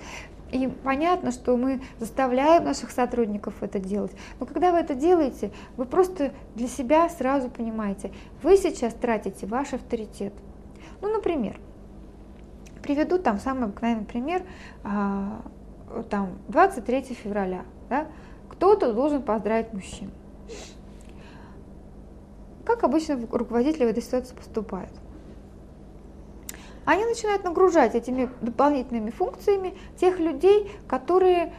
И 0.51 0.67
понятно, 0.67 1.31
что 1.31 1.55
мы 1.57 1.81
заставляем 1.99 2.63
наших 2.63 2.89
сотрудников 2.89 3.61
это 3.61 3.77
делать. 3.79 4.11
Но 4.39 4.47
когда 4.47 4.71
вы 4.71 4.79
это 4.79 4.95
делаете, 4.95 5.51
вы 5.77 5.85
просто 5.85 6.31
для 6.55 6.67
себя 6.67 7.07
сразу 7.09 7.49
понимаете, 7.49 8.11
вы 8.41 8.57
сейчас 8.57 8.93
тратите 8.93 9.45
ваш 9.45 9.73
авторитет. 9.73 10.33
Ну, 11.01 11.13
например, 11.13 11.59
Приведу 12.81 13.17
там 13.17 13.39
самый 13.39 13.65
обыкновенный 13.65 14.05
пример, 14.05 14.43
а, 14.83 15.41
там 16.09 16.37
23 16.47 17.13
февраля, 17.13 17.65
да, 17.89 18.07
кто-то 18.49 18.93
должен 18.93 19.21
поздравить 19.21 19.73
мужчин. 19.73 20.11
Как 22.65 22.83
обычно 22.83 23.19
руководители 23.31 23.85
в 23.85 23.87
этой 23.87 24.03
ситуации 24.03 24.35
поступают? 24.35 24.91
Они 26.85 27.05
начинают 27.05 27.43
нагружать 27.43 27.95
этими 27.95 28.29
дополнительными 28.41 29.11
функциями 29.11 29.75
тех 29.97 30.19
людей, 30.19 30.71
которые 30.87 31.53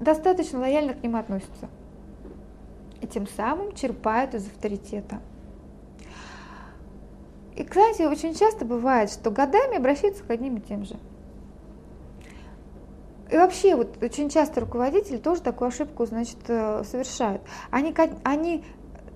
достаточно 0.00 0.60
лояльно 0.60 0.94
к 0.94 1.02
ним 1.02 1.16
относятся. 1.16 1.68
И 3.00 3.06
тем 3.06 3.26
самым 3.26 3.74
черпают 3.74 4.34
из 4.34 4.46
авторитета. 4.46 5.20
И, 7.56 7.64
кстати, 7.64 8.02
очень 8.02 8.34
часто 8.34 8.64
бывает, 8.64 9.10
что 9.10 9.30
годами 9.30 9.76
обращаются 9.76 10.24
к 10.24 10.30
одним 10.30 10.56
и 10.56 10.60
тем 10.60 10.84
же. 10.84 10.96
И 13.30 13.36
вообще, 13.36 13.76
вот 13.76 14.02
очень 14.02 14.28
часто 14.28 14.60
руководители 14.60 15.16
тоже 15.16 15.40
такую 15.40 15.68
ошибку, 15.68 16.04
значит, 16.04 16.38
э, 16.48 16.82
совершают. 16.84 17.42
Они, 17.70 17.94
они 18.24 18.64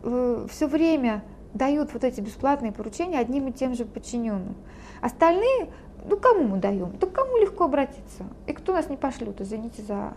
э, 0.02 0.46
все 0.50 0.66
время 0.66 1.22
дают 1.52 1.92
вот 1.92 2.04
эти 2.04 2.20
бесплатные 2.20 2.72
поручения 2.72 3.18
одним 3.18 3.48
и 3.48 3.52
тем 3.52 3.74
же 3.74 3.84
подчиненным. 3.84 4.54
Остальные, 5.02 5.68
ну 6.04 6.16
кому 6.16 6.44
мы 6.44 6.58
даем? 6.58 6.96
Да 6.98 7.06
кому 7.06 7.36
легко 7.38 7.64
обратиться? 7.64 8.24
И 8.46 8.52
кто 8.52 8.72
нас 8.72 8.88
не 8.88 8.96
пошлет, 8.96 9.40
извините 9.40 9.82
за... 9.82 10.14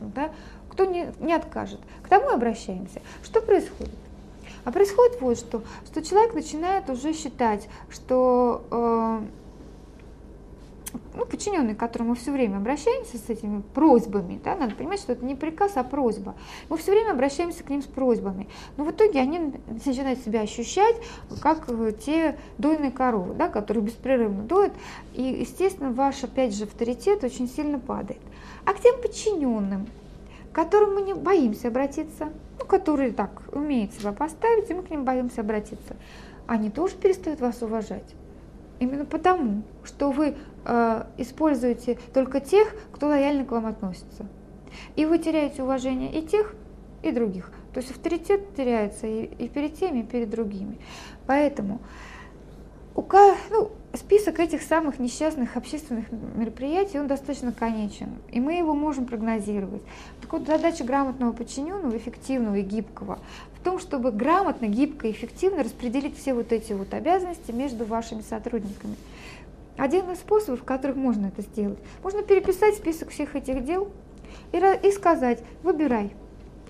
Да? 0.00 0.30
Кто 0.68 0.84
не, 0.84 1.12
не 1.20 1.32
откажет? 1.34 1.80
К 2.02 2.08
тому 2.08 2.30
обращаемся. 2.30 3.00
Что 3.22 3.40
происходит? 3.40 3.94
А 4.64 4.72
происходит 4.72 5.20
вот 5.20 5.38
что, 5.38 5.62
что 5.86 6.02
человек 6.02 6.34
начинает 6.34 6.88
уже 6.88 7.12
считать, 7.12 7.68
что 7.90 8.64
э, 8.70 9.20
ну, 11.14 11.26
подчиненные, 11.26 11.74
к 11.74 11.78
которым 11.78 12.08
мы 12.08 12.14
все 12.14 12.32
время 12.32 12.56
обращаемся 12.56 13.18
с 13.18 13.28
этими 13.28 13.62
просьбами, 13.74 14.40
да, 14.42 14.56
надо 14.56 14.74
понимать, 14.74 15.00
что 15.00 15.12
это 15.12 15.24
не 15.24 15.34
приказ, 15.34 15.72
а 15.76 15.84
просьба. 15.84 16.34
Мы 16.68 16.76
все 16.76 16.92
время 16.92 17.12
обращаемся 17.12 17.64
к 17.64 17.70
ним 17.70 17.82
с 17.82 17.86
просьбами. 17.86 18.48
Но 18.76 18.84
в 18.84 18.90
итоге 18.90 19.20
они 19.20 19.52
начинают 19.66 20.20
себя 20.20 20.40
ощущать, 20.40 20.96
как 21.40 21.68
э, 21.68 21.92
те 21.92 22.38
дойные 22.58 22.90
коровы, 22.90 23.34
да, 23.34 23.48
которые 23.48 23.84
беспрерывно 23.84 24.42
доят. 24.42 24.72
И, 25.14 25.22
естественно, 25.22 25.92
ваш, 25.92 26.22
опять 26.24 26.54
же, 26.54 26.64
авторитет 26.64 27.24
очень 27.24 27.48
сильно 27.48 27.78
падает. 27.78 28.20
А 28.64 28.72
к 28.72 28.80
тем 28.80 29.00
подчиненным, 29.00 29.86
к 30.52 30.54
которым 30.54 30.94
мы 30.94 31.02
не 31.02 31.14
боимся 31.14 31.68
обратиться, 31.68 32.28
ну, 32.58 32.66
которые 32.66 33.12
так 33.12 33.42
умеют 33.52 33.94
себя 33.94 34.12
поставить, 34.12 34.70
и 34.70 34.74
мы 34.74 34.82
к 34.82 34.90
ним 34.90 35.04
боимся 35.04 35.40
обратиться, 35.40 35.96
они 36.46 36.70
тоже 36.70 36.94
перестают 36.96 37.40
вас 37.40 37.62
уважать. 37.62 38.14
Именно 38.78 39.06
потому, 39.06 39.62
что 39.84 40.10
вы 40.10 40.34
э, 40.64 41.04
используете 41.16 41.98
только 42.12 42.40
тех, 42.40 42.74
кто 42.92 43.06
лояльно 43.06 43.44
к 43.44 43.52
вам 43.52 43.66
относится. 43.66 44.26
И 44.96 45.06
вы 45.06 45.18
теряете 45.18 45.62
уважение 45.62 46.12
и 46.12 46.26
тех, 46.26 46.54
и 47.02 47.12
других. 47.12 47.50
То 47.72 47.80
есть 47.80 47.90
авторитет 47.90 48.54
теряется 48.54 49.06
и, 49.06 49.24
и 49.24 49.48
перед 49.48 49.74
теми, 49.74 50.00
и 50.00 50.02
перед 50.02 50.30
другими. 50.30 50.78
Поэтому 51.26 51.80
у, 52.94 53.04
ну, 53.50 53.70
список 53.94 54.40
этих 54.40 54.62
самых 54.62 54.98
несчастных 54.98 55.56
общественных 55.56 56.06
мероприятий, 56.10 56.98
он 56.98 57.06
достаточно 57.06 57.52
конечен, 57.52 58.10
и 58.30 58.40
мы 58.40 58.54
его 58.54 58.74
можем 58.74 59.06
прогнозировать. 59.06 59.82
Так 60.20 60.32
вот, 60.32 60.46
задача 60.46 60.84
грамотного 60.84 61.32
подчиненного, 61.32 61.96
эффективного 61.96 62.56
и 62.56 62.62
гибкого 62.62 63.18
в 63.58 63.64
том, 63.64 63.78
чтобы 63.78 64.10
грамотно, 64.10 64.66
гибко 64.66 65.06
и 65.06 65.12
эффективно 65.12 65.62
распределить 65.62 66.18
все 66.18 66.34
вот 66.34 66.52
эти 66.52 66.72
вот 66.72 66.92
обязанности 66.94 67.52
между 67.52 67.84
вашими 67.84 68.22
сотрудниками. 68.22 68.96
Один 69.76 70.10
из 70.10 70.18
способов, 70.18 70.60
в 70.60 70.64
которых 70.64 70.96
можно 70.96 71.26
это 71.26 71.42
сделать, 71.42 71.78
можно 72.02 72.22
переписать 72.22 72.74
список 72.74 73.10
всех 73.10 73.36
этих 73.36 73.64
дел 73.64 73.88
и, 74.52 74.58
и 74.58 74.90
сказать, 74.90 75.42
выбирай, 75.62 76.12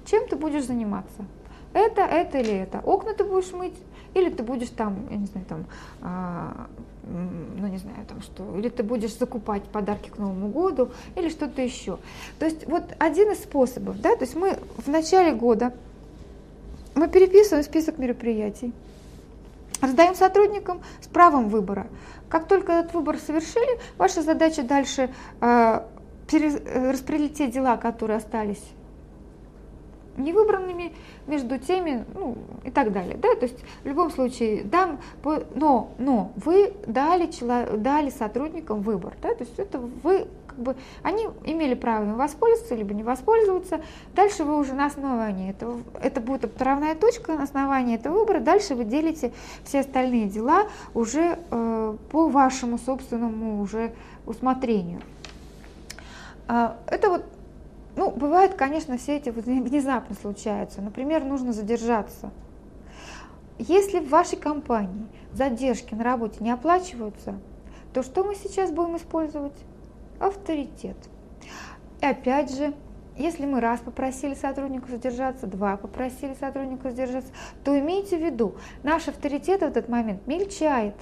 чем 0.04 0.28
ты 0.28 0.36
будешь 0.36 0.64
заниматься. 0.64 1.24
Это, 1.72 2.02
это 2.02 2.38
или 2.38 2.52
это. 2.52 2.80
Окна 2.80 3.14
ты 3.14 3.24
будешь 3.24 3.50
мыть, 3.52 3.74
или 4.14 4.30
ты 4.30 4.42
будешь 4.42 4.68
там, 4.68 5.06
я 5.10 5.16
не 5.16 5.26
знаю, 5.26 5.46
там, 5.46 5.64
а, 6.02 6.66
ну 7.04 7.66
не 7.66 7.78
знаю, 7.78 8.04
там 8.06 8.20
что, 8.22 8.58
или 8.58 8.68
ты 8.68 8.82
будешь 8.82 9.16
закупать 9.16 9.62
подарки 9.64 10.10
к 10.10 10.18
Новому 10.18 10.48
году, 10.48 10.90
или 11.16 11.28
что-то 11.28 11.62
еще. 11.62 11.98
То 12.38 12.46
есть 12.46 12.66
вот 12.66 12.84
один 12.98 13.32
из 13.32 13.42
способов, 13.42 14.00
да, 14.00 14.14
то 14.16 14.24
есть 14.24 14.34
мы 14.34 14.58
в 14.76 14.88
начале 14.88 15.34
года, 15.34 15.72
мы 16.94 17.08
переписываем 17.08 17.64
список 17.64 17.98
мероприятий, 17.98 18.72
раздаем 19.80 20.14
сотрудникам 20.14 20.80
с 21.00 21.06
правом 21.06 21.48
выбора. 21.48 21.86
Как 22.28 22.48
только 22.48 22.72
этот 22.72 22.94
выбор 22.94 23.18
совершили, 23.18 23.78
ваша 23.98 24.22
задача 24.22 24.62
дальше 24.62 25.10
э, 25.40 25.82
распределить 26.30 27.34
те 27.36 27.50
дела, 27.50 27.76
которые 27.76 28.18
остались 28.18 28.62
невыбранными 30.16 30.92
между 31.26 31.58
теми, 31.58 32.04
ну 32.14 32.36
и 32.64 32.70
так 32.70 32.92
далее. 32.92 33.16
Да? 33.16 33.34
То 33.34 33.46
есть 33.46 33.58
в 33.82 33.86
любом 33.86 34.10
случае, 34.10 34.64
дам, 34.64 35.00
но, 35.54 35.90
но 35.98 36.32
вы 36.36 36.72
дали, 36.86 37.28
дали 37.76 38.10
сотрудникам 38.10 38.82
выбор. 38.82 39.14
Да? 39.22 39.34
То 39.34 39.44
есть 39.44 39.58
это 39.58 39.78
вы 39.78 40.26
как 40.52 40.58
бы 40.58 40.76
они 41.02 41.28
имели 41.44 41.74
право 41.74 42.04
им 42.04 42.16
воспользоваться, 42.16 42.74
либо 42.74 42.94
не 42.94 43.02
воспользоваться. 43.02 43.80
Дальше 44.14 44.44
вы 44.44 44.58
уже 44.58 44.74
на 44.74 44.86
основании 44.86 45.50
этого, 45.50 45.80
это 46.02 46.20
будет 46.20 46.44
отправная 46.44 46.94
точка, 46.94 47.34
на 47.34 47.44
основании 47.44 47.96
этого 47.96 48.20
выбора, 48.20 48.40
дальше 48.40 48.74
вы 48.74 48.84
делите 48.84 49.32
все 49.64 49.80
остальные 49.80 50.28
дела 50.28 50.66
уже 50.94 51.38
э, 51.50 51.96
по 52.10 52.28
вашему 52.28 52.78
собственному 52.78 53.60
уже 53.62 53.92
усмотрению. 54.26 55.00
Э, 56.48 56.72
это 56.86 57.08
вот 57.08 57.24
ну, 57.96 58.10
бывает, 58.10 58.54
конечно, 58.54 58.96
все 58.96 59.16
эти 59.16 59.30
внезапно 59.30 60.14
случаются. 60.14 60.80
Например, 60.80 61.24
нужно 61.24 61.52
задержаться. 61.52 62.30
Если 63.58 64.00
в 64.00 64.08
вашей 64.08 64.38
компании 64.38 65.06
задержки 65.32 65.94
на 65.94 66.02
работе 66.02 66.38
не 66.40 66.50
оплачиваются, 66.50 67.38
то 67.92 68.02
что 68.02 68.24
мы 68.24 68.34
сейчас 68.34 68.70
будем 68.70 68.96
использовать? 68.96 69.56
Авторитет. 70.18 70.96
И 72.00 72.06
опять 72.06 72.54
же, 72.54 72.72
если 73.16 73.44
мы 73.44 73.60
раз 73.60 73.80
попросили 73.80 74.34
сотрудника 74.34 74.90
задержаться, 74.90 75.46
два 75.46 75.76
попросили 75.76 76.34
сотрудника 76.34 76.90
задержаться, 76.90 77.32
то 77.62 77.78
имейте 77.78 78.16
в 78.16 78.22
виду, 78.22 78.56
наш 78.82 79.08
авторитет 79.08 79.60
в 79.60 79.64
этот 79.64 79.88
момент 79.88 80.26
мельчает. 80.26 80.94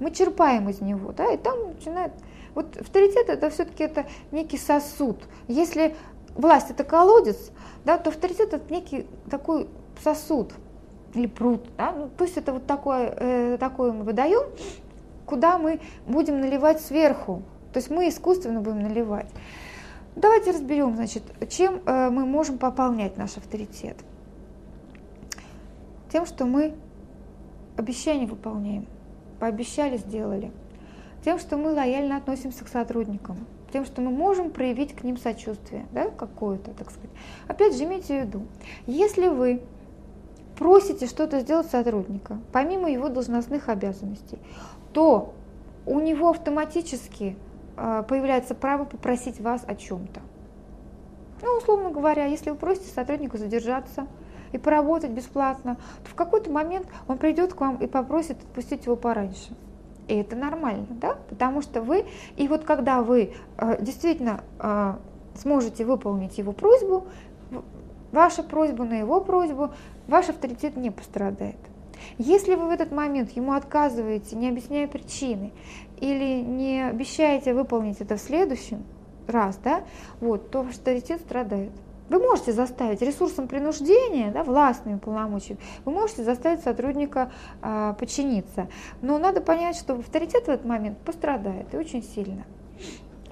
Мы 0.00 0.10
черпаем 0.10 0.68
из 0.70 0.80
него, 0.80 1.12
да, 1.12 1.30
и 1.30 1.36
там 1.36 1.74
начинает 1.74 2.12
вот 2.54 2.76
авторитет 2.76 3.28
это 3.28 3.50
все-таки 3.50 3.84
это 3.84 4.06
некий 4.32 4.58
сосуд. 4.58 5.22
Если 5.46 5.94
власть 6.34 6.70
это 6.70 6.84
колодец, 6.84 7.50
да, 7.84 7.98
то 7.98 8.10
авторитет 8.10 8.52
это 8.54 8.72
некий 8.72 9.06
такой 9.30 9.68
сосуд 10.02 10.52
или 11.14 11.26
пруд. 11.26 11.64
Да? 11.76 11.92
Ну, 11.92 12.08
то 12.16 12.24
есть 12.24 12.36
это 12.36 12.52
вот 12.52 12.66
такое, 12.66 13.14
э, 13.16 13.56
такое 13.58 13.92
мы 13.92 14.04
выдаем, 14.04 14.48
куда 15.26 15.58
мы 15.58 15.80
будем 16.06 16.40
наливать 16.40 16.80
сверху. 16.80 17.42
То 17.72 17.78
есть 17.78 17.90
мы 17.90 18.08
искусственно 18.08 18.60
будем 18.60 18.82
наливать. 18.82 19.28
Давайте 20.16 20.50
разберем, 20.50 20.96
значит, 20.96 21.22
чем 21.50 21.80
э, 21.84 22.10
мы 22.10 22.24
можем 22.24 22.58
пополнять 22.58 23.16
наш 23.16 23.36
авторитет. 23.36 23.96
Тем, 26.10 26.26
что 26.26 26.46
мы 26.46 26.74
обещания 27.76 28.26
выполняем. 28.26 28.86
Пообещали, 29.38 29.98
сделали 29.98 30.50
тем, 31.28 31.38
что 31.38 31.58
мы 31.58 31.74
лояльно 31.74 32.16
относимся 32.16 32.64
к 32.64 32.68
сотрудникам, 32.68 33.36
тем, 33.70 33.84
что 33.84 34.00
мы 34.00 34.10
можем 34.10 34.50
проявить 34.50 34.96
к 34.96 35.04
ним 35.04 35.18
сочувствие, 35.18 35.84
да, 35.92 36.08
какое-то, 36.08 36.70
так 36.70 36.90
сказать. 36.90 37.10
Опять 37.46 37.76
же, 37.76 37.84
имейте 37.84 38.22
в 38.22 38.26
виду, 38.26 38.46
если 38.86 39.28
вы 39.28 39.60
просите 40.58 41.06
что-то 41.06 41.40
сделать 41.40 41.66
сотрудника, 41.66 42.38
помимо 42.50 42.90
его 42.90 43.10
должностных 43.10 43.68
обязанностей, 43.68 44.38
то 44.94 45.34
у 45.84 46.00
него 46.00 46.30
автоматически 46.30 47.36
э, 47.76 48.04
появляется 48.08 48.54
право 48.54 48.86
попросить 48.86 49.38
вас 49.38 49.64
о 49.66 49.74
чем-то. 49.74 50.22
Ну, 51.42 51.58
условно 51.58 51.90
говоря, 51.90 52.24
если 52.24 52.48
вы 52.48 52.56
просите 52.56 52.88
сотрудника 52.88 53.36
задержаться 53.36 54.06
и 54.52 54.56
поработать 54.56 55.10
бесплатно, 55.10 55.76
то 56.04 56.08
в 56.08 56.14
какой-то 56.14 56.50
момент 56.50 56.86
он 57.06 57.18
придет 57.18 57.52
к 57.52 57.60
вам 57.60 57.76
и 57.76 57.86
попросит 57.86 58.38
отпустить 58.38 58.86
его 58.86 58.96
пораньше. 58.96 59.54
И 60.08 60.14
это 60.14 60.34
нормально, 60.36 60.86
да? 60.90 61.18
Потому 61.28 61.62
что 61.62 61.82
вы, 61.82 62.06
и 62.36 62.48
вот 62.48 62.64
когда 62.64 63.02
вы 63.02 63.34
э, 63.58 63.76
действительно 63.82 64.42
э, 64.58 64.94
сможете 65.36 65.84
выполнить 65.84 66.38
его 66.38 66.52
просьбу, 66.52 67.06
ваша 68.10 68.42
просьба 68.42 68.84
на 68.84 68.94
его 68.94 69.20
просьбу, 69.20 69.70
ваш 70.06 70.30
авторитет 70.30 70.76
не 70.76 70.90
пострадает. 70.90 71.56
Если 72.16 72.54
вы 72.54 72.68
в 72.68 72.70
этот 72.70 72.90
момент 72.90 73.30
ему 73.32 73.52
отказываете, 73.52 74.36
не 74.36 74.48
объясняя 74.48 74.88
причины, 74.88 75.52
или 76.00 76.40
не 76.40 76.88
обещаете 76.88 77.54
выполнить 77.54 78.00
это 78.00 78.16
в 78.16 78.20
следующем 78.20 78.84
раз, 79.26 79.58
да, 79.62 79.82
вот, 80.20 80.50
то 80.50 80.60
авторитет 80.60 81.20
страдает. 81.20 81.72
Вы 82.08 82.18
можете 82.18 82.52
заставить 82.52 83.02
ресурсом 83.02 83.48
принуждения, 83.48 84.30
да, 84.30 84.42
властными 84.42 84.98
полномочиями, 84.98 85.60
вы 85.84 85.92
можете 85.92 86.24
заставить 86.24 86.62
сотрудника 86.62 87.30
э, 87.62 87.94
подчиниться. 87.98 88.68
Но 89.02 89.18
надо 89.18 89.40
понять, 89.40 89.76
что 89.76 89.94
авторитет 89.94 90.44
в 90.44 90.48
этот 90.48 90.64
момент 90.64 90.98
пострадает 90.98 91.72
и 91.74 91.76
очень 91.76 92.02
сильно. 92.02 92.44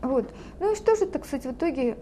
Вот. 0.03 0.33
Ну 0.61 0.73
и 0.73 0.77
что 0.77 0.95
же, 0.97 1.07
так 1.07 1.25
сказать, 1.25 1.47
в 1.47 1.53
итоге 1.53 1.97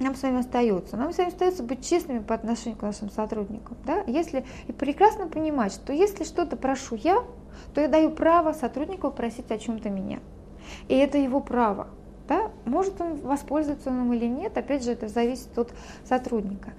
нам 0.00 0.14
с 0.14 0.22
вами 0.22 0.40
остается? 0.40 0.96
Нам 0.96 1.12
с 1.12 1.18
вами 1.18 1.30
остается 1.30 1.62
быть 1.62 1.86
честными 1.86 2.18
по 2.18 2.34
отношению 2.34 2.78
к 2.78 2.82
нашим 2.82 3.10
сотрудникам. 3.10 3.76
Да? 3.86 4.02
Если, 4.06 4.44
и 4.66 4.72
прекрасно 4.72 5.28
понимать, 5.28 5.72
что 5.72 5.92
если 5.92 6.24
что-то 6.24 6.56
прошу 6.56 6.96
я, 6.96 7.22
то 7.74 7.80
я 7.80 7.88
даю 7.88 8.10
право 8.10 8.52
сотруднику 8.52 9.10
просить 9.10 9.50
о 9.50 9.58
чем-то 9.58 9.90
меня. 9.90 10.20
И 10.88 10.96
это 10.96 11.18
его 11.18 11.40
право. 11.40 11.88
Да? 12.28 12.50
Может 12.64 13.00
он 13.00 13.16
воспользоваться 13.16 13.90
им 13.90 14.12
или 14.12 14.26
нет, 14.26 14.56
опять 14.56 14.84
же, 14.84 14.92
это 14.92 15.08
зависит 15.08 15.56
от 15.58 15.72
сотрудника. 16.04 16.72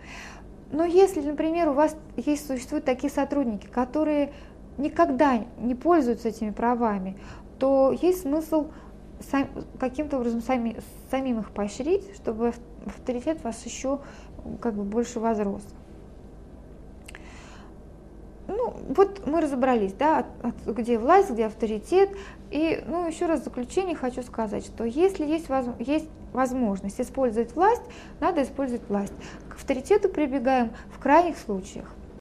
Но 0.71 0.83
если, 0.83 1.21
например, 1.21 1.69
у 1.69 1.73
вас 1.73 1.95
есть, 2.17 2.47
существуют 2.47 2.85
такие 2.85 3.11
сотрудники, 3.11 3.67
которые 3.67 4.33
никогда 4.77 5.45
не 5.59 5.75
пользуются 5.75 6.29
этими 6.29 6.49
правами, 6.49 7.17
то 7.59 7.95
есть 8.01 8.23
смысл 8.23 8.67
сам, 9.31 9.47
каким-то 9.79 10.17
образом 10.17 10.41
сами, 10.41 10.77
самим 11.09 11.39
их 11.39 11.51
поощрить, 11.51 12.15
чтобы 12.15 12.53
авторитет 12.85 13.43
вас 13.43 13.63
еще 13.65 13.99
как 14.59 14.73
бы 14.73 14.83
больше 14.83 15.19
возрос. 15.19 15.63
Ну, 18.47 18.75
вот 18.89 19.25
мы 19.25 19.41
разобрались, 19.41 19.93
да, 19.93 20.19
от, 20.19 20.25
от, 20.43 20.75
где 20.75 20.97
власть, 20.97 21.31
где 21.31 21.45
авторитет. 21.45 22.09
И, 22.51 22.83
ну, 22.87 23.07
еще 23.07 23.25
раз 23.25 23.41
в 23.41 23.43
заключение 23.45 23.95
хочу 23.95 24.21
сказать, 24.21 24.65
что 24.65 24.83
если 24.83 25.25
есть, 25.25 25.49
воз, 25.49 25.65
есть 25.79 26.07
возможность 26.31 27.01
использовать 27.01 27.55
власть, 27.55 27.81
надо 28.19 28.43
использовать 28.43 28.87
власть. 28.87 29.13
К 29.49 29.55
авторитету 29.55 30.09
прибегаем 30.09 30.71
в 30.95 30.99
крайних 30.99 31.37
случаях. 31.37 31.91